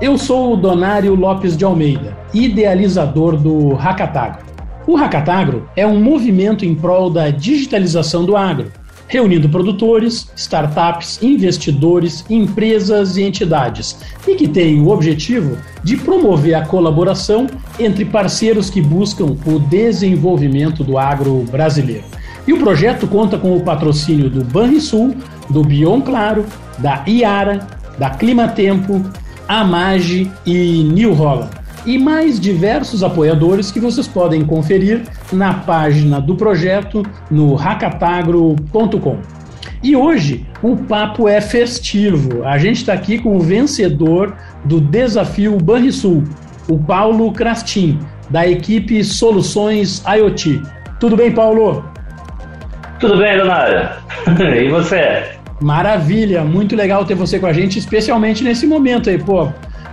[0.00, 4.46] Eu sou o Donário Lopes de Almeida, idealizador do Hackatagro.
[4.86, 8.70] O Hackatagro é um movimento em prol da digitalização do agro,
[9.08, 16.64] reunindo produtores, startups, investidores, empresas e entidades, e que tem o objetivo de promover a
[16.64, 22.04] colaboração entre parceiros que buscam o desenvolvimento do agro brasileiro.
[22.46, 25.16] E o projeto conta com o patrocínio do Banrisul,
[25.50, 26.46] do Bion Claro,
[26.78, 27.66] da Iara,
[27.98, 29.04] da Climatempo,
[29.48, 31.50] Amage e New Holland.
[31.86, 39.18] E mais diversos apoiadores que vocês podem conferir na página do projeto no racatagro.com.
[39.82, 42.44] E hoje o papo é festivo.
[42.44, 46.24] A gente está aqui com o vencedor do desafio Banrisul,
[46.68, 50.60] o Paulo Crastin, da equipe Soluções IoT.
[51.00, 51.84] Tudo bem, Paulo?
[52.98, 53.88] Tudo bem, Leonardo?
[54.42, 55.37] e você?
[55.60, 59.48] Maravilha, muito legal ter você com a gente, especialmente nesse momento aí, pô.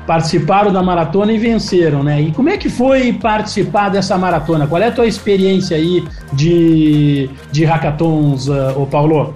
[0.05, 2.21] Participaram da maratona e venceram, né?
[2.21, 4.67] E como é que foi participar dessa maratona?
[4.67, 9.33] Qual é a tua experiência aí de, de hackathons, uh, ô Paulo?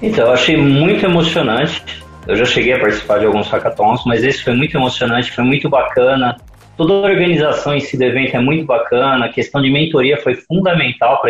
[0.00, 2.02] Então, eu achei muito emocionante.
[2.26, 5.68] Eu já cheguei a participar de alguns hackathons, mas esse foi muito emocionante, foi muito
[5.68, 6.36] bacana.
[6.78, 9.26] Toda a organização em si do evento é muito bacana.
[9.26, 11.20] A questão de mentoria foi fundamental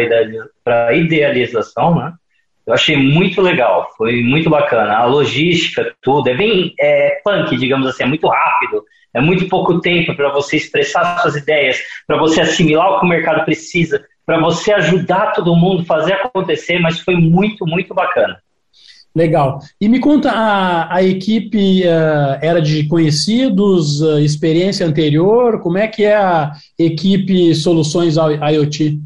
[0.62, 2.12] para a idealização, né?
[2.66, 4.96] Eu achei muito legal, foi muito bacana.
[4.96, 9.80] A logística, tudo, é bem é, punk, digamos assim, é muito rápido, é muito pouco
[9.80, 14.40] tempo para você expressar suas ideias, para você assimilar o que o mercado precisa, para
[14.40, 18.38] você ajudar todo mundo, fazer acontecer, mas foi muito, muito bacana.
[19.14, 19.58] Legal.
[19.80, 25.60] E me conta, a, a equipe uh, era de conhecidos, uh, experiência anterior?
[25.60, 29.00] Como é que é a equipe Soluções IoT?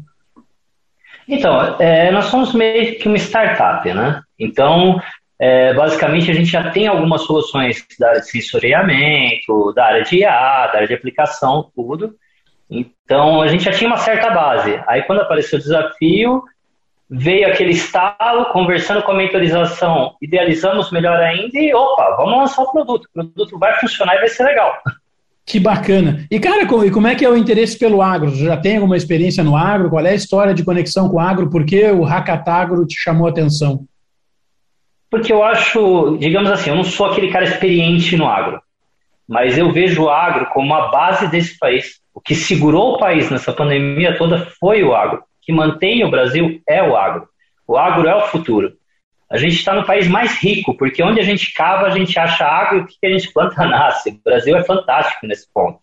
[1.27, 4.21] Então, é, nós somos meio que uma startup, né?
[4.39, 5.01] Então,
[5.39, 10.17] é, basicamente, a gente já tem algumas soluções da área de sensoriamento, da área de
[10.17, 12.15] IA, da área de aplicação, tudo.
[12.69, 14.81] Então, a gente já tinha uma certa base.
[14.87, 16.43] Aí, quando apareceu o desafio,
[17.09, 22.71] veio aquele estalo, conversando com a mentorização, idealizamos melhor ainda e, opa, vamos lançar o
[22.71, 23.05] produto.
[23.05, 24.77] O produto vai funcionar e vai ser legal.
[25.45, 26.25] Que bacana.
[26.31, 28.31] E, cara, como é que é o interesse pelo agro?
[28.31, 29.91] Você já tem alguma experiência no agro?
[29.91, 31.49] Qual é a história de conexão com o agro?
[31.49, 33.85] Por que o Hackatagro te chamou a atenção?
[35.09, 38.59] Porque eu acho, digamos assim, eu não sou aquele cara experiente no agro,
[39.27, 41.99] mas eu vejo o agro como a base desse país.
[42.13, 45.19] O que segurou o país nessa pandemia toda foi o agro.
[45.19, 47.27] O que mantém o Brasil é o agro.
[47.67, 48.73] O agro é o futuro.
[49.35, 52.45] A gente está no país mais rico, porque onde a gente cava, a gente acha
[52.45, 54.11] água e o que a gente planta nasce.
[54.11, 55.77] O Brasil é fantástico nesse ponto.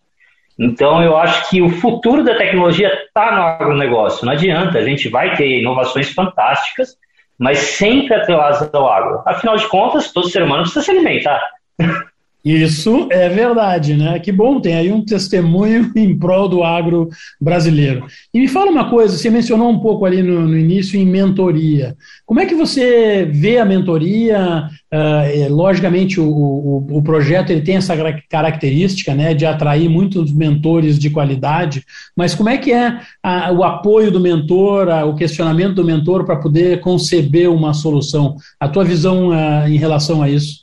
[0.57, 4.25] Então, eu acho que o futuro da tecnologia está no agronegócio.
[4.25, 6.97] Não adianta, a gente vai ter inovações fantásticas,
[7.37, 9.21] mas sempre atreladas ao agro.
[9.23, 11.41] Afinal de contas, todo ser humano precisa se alimentar.
[12.43, 14.19] Isso é verdade, né?
[14.19, 17.07] Que bom, tem aí um testemunho em prol do agro
[17.39, 18.05] brasileiro.
[18.33, 21.95] E me fala uma coisa, você mencionou um pouco ali no, no início em mentoria.
[22.25, 24.67] Como é que você vê a mentoria?
[24.93, 27.95] Uh, logicamente, o, o, o, projeto ele tem essa
[28.29, 31.83] característica né, de atrair muitos mentores de qualidade,
[32.15, 36.25] mas como é que é a, o apoio do mentor, a, o questionamento do mentor
[36.25, 38.35] para poder conceber uma solução?
[38.59, 40.62] A tua visão uh, em relação a isso?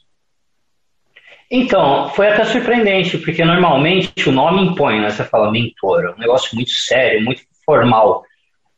[1.50, 5.10] Então, foi até surpreendente, porque normalmente o nome impõe, né?
[5.10, 8.22] Você fala mentor, é um negócio muito sério, muito formal.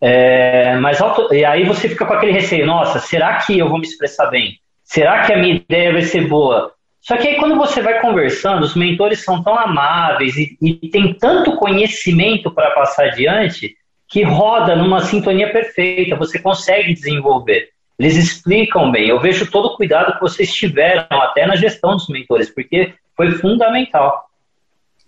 [0.00, 0.98] É, mas
[1.30, 4.58] e aí você fica com aquele receio, nossa, será que eu vou me expressar bem?
[4.82, 6.72] Será que a minha ideia vai ser boa?
[7.00, 11.12] Só que aí quando você vai conversando, os mentores são tão amáveis e, e tem
[11.14, 13.74] tanto conhecimento para passar adiante
[14.08, 17.71] que roda numa sintonia perfeita, você consegue desenvolver.
[17.98, 19.08] Eles explicam bem.
[19.08, 23.32] Eu vejo todo o cuidado que vocês tiveram até na gestão dos mentores, porque foi
[23.32, 24.28] fundamental.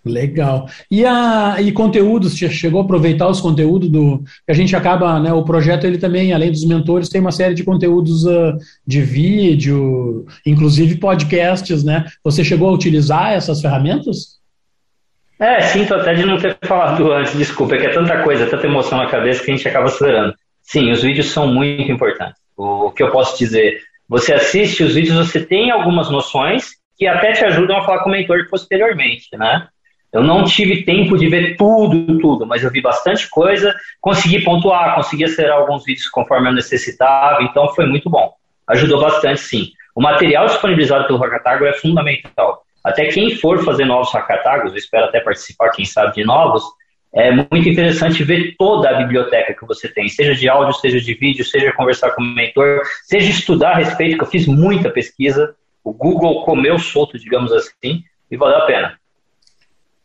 [0.05, 0.69] Legal.
[0.89, 4.19] E, a, e conteúdos, chegou a aproveitar os conteúdos do.
[4.45, 5.33] que a gente acaba, né?
[5.33, 8.55] O projeto ele também, além dos mentores, tem uma série de conteúdos uh,
[8.85, 12.05] de vídeo, inclusive podcasts, né?
[12.23, 14.39] Você chegou a utilizar essas ferramentas?
[15.39, 18.67] É, sinto até de não ter falado antes, desculpa, é que é tanta coisa, tanta
[18.67, 20.35] emoção na cabeça que a gente acaba acelerando.
[20.61, 22.44] Sim, os vídeos são muito importantes.
[22.57, 23.81] O que eu posso dizer?
[24.07, 28.09] Você assiste os vídeos, você tem algumas noções que até te ajudam a falar com
[28.09, 29.67] o mentor posteriormente, né?
[30.13, 34.95] Eu não tive tempo de ver tudo, tudo, mas eu vi bastante coisa, consegui pontuar,
[34.95, 38.31] consegui acelerar alguns vídeos conforme eu necessitava, então foi muito bom.
[38.67, 39.71] Ajudou bastante, sim.
[39.93, 42.63] O material disponibilizado pelo Hackatago é fundamental.
[42.81, 46.63] Até quem for fazer novos Hackatagos, eu espero até participar, quem sabe, de novos,
[47.15, 51.13] é muito interessante ver toda a biblioteca que você tem, seja de áudio, seja de
[51.13, 55.55] vídeo, seja conversar com o mentor, seja estudar a respeito, que eu fiz muita pesquisa.
[55.81, 58.99] O Google comeu solto, digamos assim, e valeu a pena.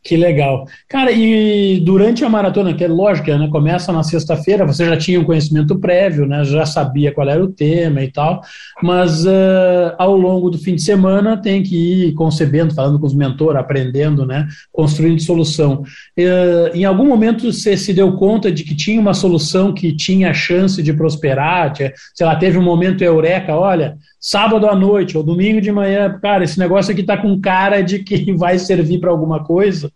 [0.03, 0.65] Que legal.
[0.89, 3.49] Cara, e durante a maratona, que é lógica, né?
[3.49, 6.43] Começa na sexta-feira, você já tinha um conhecimento prévio, né?
[6.43, 8.41] Já sabia qual era o tema e tal,
[8.83, 11.77] mas uh, ao longo do fim de semana tem que
[12.07, 14.49] ir concebendo, falando com os mentores, aprendendo, né?
[14.73, 15.83] Construindo solução.
[16.19, 20.33] Uh, em algum momento você se deu conta de que tinha uma solução que tinha
[20.33, 21.75] chance de prosperar?
[21.75, 26.19] Tinha, sei lá, teve um momento eureka, olha, sábado à noite ou domingo de manhã,
[26.21, 29.91] cara, esse negócio aqui tá com cara de que vai servir para alguma coisa?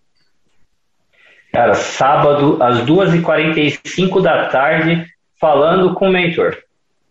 [1.53, 5.07] Cara, sábado às 2h45 da tarde,
[5.39, 6.57] falando com o mentor.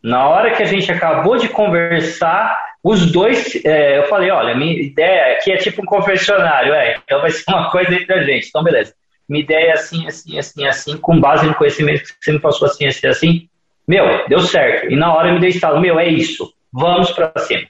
[0.01, 4.81] Na hora que a gente acabou de conversar, os dois, é, eu falei, olha, minha
[4.81, 8.47] ideia aqui é tipo um confessionário, é, então vai ser uma coisa entre a gente,
[8.49, 8.93] então beleza.
[9.29, 12.67] Minha ideia é assim, assim, assim, assim, com base no conhecimento que você me passou
[12.67, 13.49] assim, assim, assim.
[13.87, 14.91] Meu, deu certo.
[14.91, 17.61] E na hora eu me dei estalo, meu, é isso vamos para cima.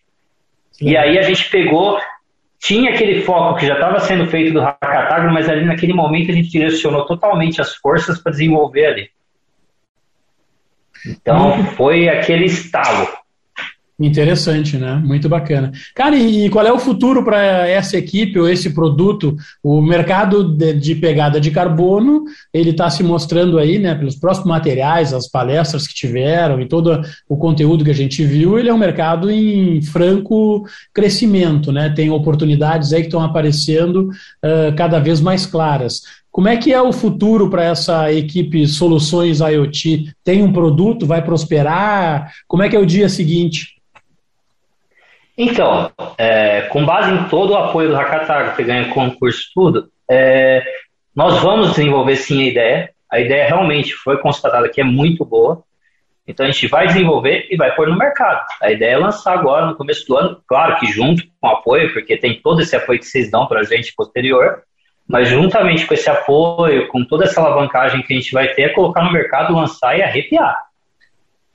[0.71, 0.89] Sim.
[0.89, 1.99] E aí a gente pegou,
[2.59, 6.33] tinha aquele foco que já estava sendo feito do Hakatagro, mas ali naquele momento a
[6.33, 9.09] gente direcionou totalmente as forças para desenvolver ali.
[11.05, 13.07] Então foi aquele estalo.
[14.03, 15.01] Interessante, né?
[15.01, 15.71] Muito bacana.
[15.95, 19.33] Cara, e qual é o futuro para essa equipe ou esse produto?
[19.63, 23.95] O mercado de, de pegada de carbono, ele está se mostrando aí, né?
[23.95, 28.59] Pelos próximos materiais, as palestras que tiveram e todo o conteúdo que a gente viu,
[28.59, 31.89] ele é um mercado em franco crescimento, né?
[31.89, 36.01] Tem oportunidades aí que estão aparecendo uh, cada vez mais claras.
[36.29, 40.13] Como é que é o futuro para essa equipe Soluções IoT?
[40.25, 42.33] Tem um produto, vai prosperar?
[42.49, 43.81] Como é que é o dia seguinte?
[45.37, 50.63] Então, é, com base em todo o apoio do Hakatago, que ganha concurso tudo, é,
[51.15, 52.89] nós vamos desenvolver sim a ideia.
[53.11, 55.63] A ideia realmente foi constatada que é muito boa.
[56.25, 58.45] Então a gente vai desenvolver e vai pôr no mercado.
[58.61, 61.91] A ideia é lançar agora no começo do ano, claro que junto com o apoio,
[61.91, 64.63] porque tem todo esse apoio que vocês dão para a gente posterior,
[65.07, 68.69] mas juntamente com esse apoio, com toda essa alavancagem que a gente vai ter, é
[68.69, 70.57] colocar no mercado, lançar e arrepiar.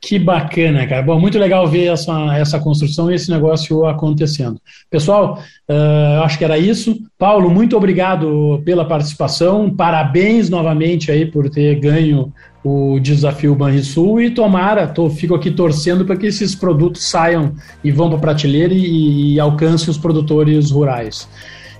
[0.00, 1.02] Que bacana, cara.
[1.02, 4.60] Bom, muito legal ver essa, essa construção e esse negócio acontecendo.
[4.88, 6.96] Pessoal, uh, acho que era isso.
[7.18, 9.68] Paulo, muito obrigado pela participação.
[9.68, 16.04] Parabéns novamente aí por ter ganho o desafio Banrisul e tomara, tô, fico aqui torcendo
[16.04, 20.70] para que esses produtos saiam e vão para a prateleira e, e alcancem os produtores
[20.70, 21.28] rurais.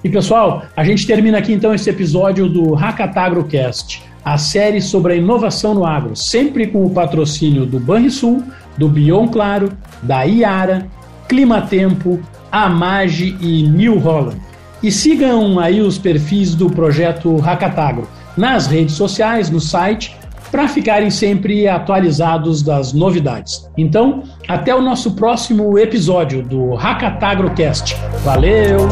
[0.03, 5.17] E pessoal, a gente termina aqui então esse episódio do Hackatagrocast a série sobre a
[5.17, 8.43] inovação no agro, sempre com o patrocínio do Banrisul,
[8.77, 9.73] do Bion Claro,
[10.03, 10.87] da Iara,
[11.29, 12.21] Climatempo,
[12.53, 14.37] Amage e New Holland.
[14.83, 20.17] E sigam aí os perfis do projeto Hackatagro nas redes sociais, no site,
[20.51, 23.69] para ficarem sempre atualizados das novidades.
[23.77, 27.97] Então, até o nosso próximo episódio do Hackatagrocast.
[28.25, 28.89] Valeu!